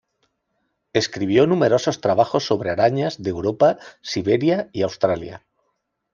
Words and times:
Escribió 0.93 1.45
numerosos 1.45 2.01
trabajos 2.01 2.43
sobre 2.43 2.71
arañas 2.71 3.21
de 3.21 3.29
Europa, 3.29 3.77
Siberia 4.01 4.67
y 4.73 4.81
Australia. 4.81 5.45